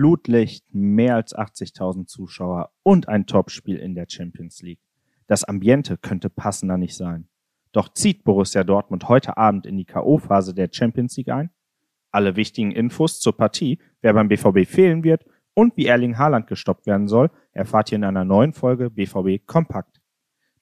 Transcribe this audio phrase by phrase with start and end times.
[0.00, 4.80] Flutlicht, mehr als 80.000 Zuschauer und ein Topspiel in der Champions League.
[5.26, 7.28] Das Ambiente könnte passender nicht sein.
[7.72, 11.50] Doch zieht Borussia Dortmund heute Abend in die K.O.-Phase der Champions League ein?
[12.10, 16.86] Alle wichtigen Infos zur Partie, wer beim BVB fehlen wird und wie Erling Haaland gestoppt
[16.86, 20.00] werden soll, erfahrt ihr in einer neuen Folge BVB Kompakt.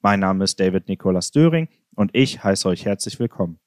[0.01, 3.61] Mein Name ist David Nicolas Döring und ich heiße euch herzlich willkommen.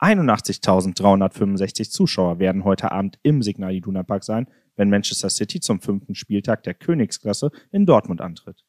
[0.00, 4.46] 81.365 Zuschauer werden heute Abend im Signal Iduna Park sein,
[4.76, 8.64] wenn Manchester City zum fünften Spieltag der Königsklasse in Dortmund antritt.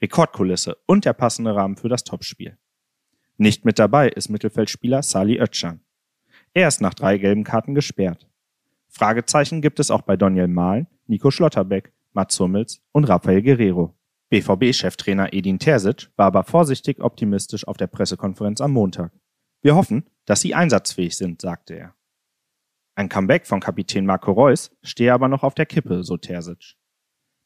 [0.00, 2.56] Rekordkulisse und der passende Rahmen für das Topspiel.
[3.36, 5.80] Nicht mit dabei ist Mittelfeldspieler Sali Özcan.
[6.54, 8.28] Er ist nach drei gelben Karten gesperrt.
[8.88, 13.94] Fragezeichen gibt es auch bei Daniel Mahlen, Nico Schlotterbeck, Mats Hummels und Rafael Guerrero.
[14.30, 19.12] BVB-Cheftrainer Edin Terzic war aber vorsichtig optimistisch auf der Pressekonferenz am Montag.
[19.60, 21.94] Wir hoffen, dass sie einsatzfähig sind, sagte er.
[22.94, 26.76] Ein Comeback von Kapitän Marco Reus stehe aber noch auf der Kippe, so Terzic.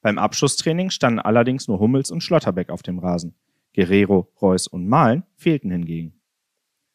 [0.03, 3.35] Beim Abschlusstraining standen allerdings nur Hummels und Schlotterbeck auf dem Rasen.
[3.75, 6.21] Guerrero, Reus und Mahlen fehlten hingegen.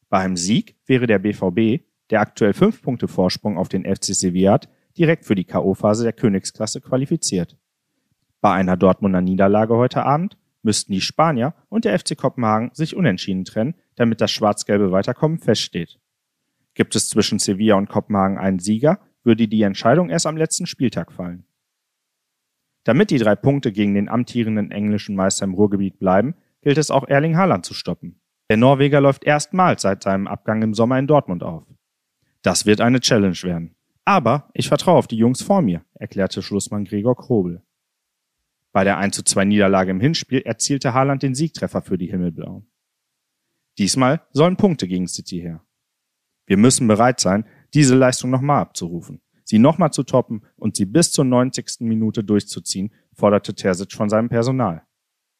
[0.08, 4.52] Bei einem Sieg wäre der BVB, der aktuell fünf Punkte Vorsprung auf den FC Sevilla
[4.52, 7.56] hat, direkt für die K.O.-Phase der Königsklasse qualifiziert.
[8.40, 13.44] Bei einer Dortmunder Niederlage heute Abend müssten die Spanier und der FC Kopenhagen sich unentschieden
[13.44, 15.98] trennen, damit das schwarz-gelbe Weiterkommen feststeht.
[16.74, 21.12] Gibt es zwischen Sevilla und Kopenhagen einen Sieger, würde die Entscheidung erst am letzten Spieltag
[21.12, 21.44] fallen.
[22.84, 27.06] Damit die drei Punkte gegen den amtierenden englischen Meister im Ruhrgebiet bleiben, gilt es auch
[27.06, 28.20] Erling Haaland zu stoppen.
[28.50, 31.64] Der Norweger läuft erstmals seit seinem Abgang im Sommer in Dortmund auf.
[32.42, 33.76] Das wird eine Challenge werden.
[34.04, 37.62] Aber ich vertraue auf die Jungs vor mir, erklärte Schlussmann Gregor Krobel.
[38.72, 42.66] Bei der 1 zu 2 Niederlage im Hinspiel erzielte Haaland den Siegtreffer für die Himmelblauen.
[43.78, 45.64] Diesmal sollen Punkte gegen City her.
[46.46, 51.12] Wir müssen bereit sein, diese Leistung nochmal abzurufen, sie nochmal zu toppen und sie bis
[51.12, 51.80] zur 90.
[51.80, 54.82] Minute durchzuziehen, forderte Terzic von seinem Personal.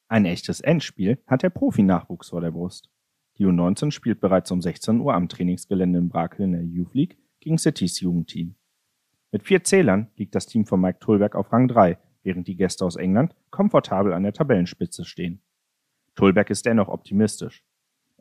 [0.09, 2.91] Ein echtes Endspiel hat der Profi-Nachwuchs vor der Brust.
[3.39, 7.19] Die U19 spielt bereits um 16 Uhr am Trainingsgelände in Brakel in der Youth League
[7.41, 8.55] gegen Citys Jugendteam.
[9.31, 12.85] Mit vier Zählern liegt das Team von Mike Tulberg auf Rang 3, während die Gäste
[12.85, 15.43] aus England komfortabel an der Tabellenspitze stehen.
[16.15, 17.65] Tulberg ist dennoch optimistisch.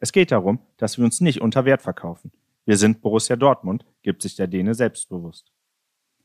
[0.01, 2.31] Es geht darum, dass wir uns nicht unter Wert verkaufen.
[2.65, 5.53] Wir sind Borussia Dortmund, gibt sich der Däne selbstbewusst.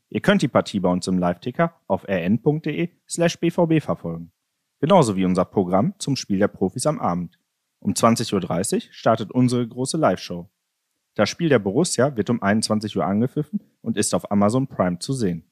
[0.09, 4.33] Ihr könnt die Partie bei uns im Live-Ticker auf rn.de slash bvb verfolgen.
[4.81, 7.39] Genauso wie unser Programm zum Spiel der Profis am Abend.
[7.79, 10.49] Um 20.30 Uhr startet unsere große Live-Show.
[11.15, 15.13] Das Spiel der Borussia wird um 21 Uhr angepfiffen und ist auf Amazon Prime zu
[15.13, 15.51] sehen.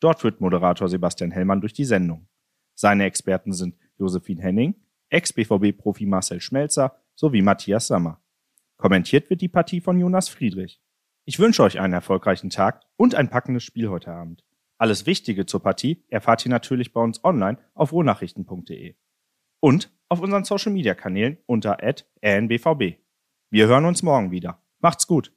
[0.00, 2.26] Dort führt Moderator Sebastian Hellmann durch die Sendung.
[2.74, 4.76] Seine Experten sind Josephine Henning,
[5.10, 8.20] Ex-BVB-Profi Marcel Schmelzer sowie Matthias Sammer.
[8.76, 10.80] Kommentiert wird die Partie von Jonas Friedrich.
[11.24, 14.44] Ich wünsche euch einen erfolgreichen Tag und ein packendes Spiel heute Abend.
[14.78, 18.96] Alles Wichtige zur Partie erfahrt ihr natürlich bei uns online auf rohnachrichten.de
[19.60, 21.78] und auf unseren Social Media Kanälen unter
[22.22, 22.98] @rnbvb.
[23.50, 24.62] Wir hören uns morgen wieder.
[24.80, 25.33] Macht's gut.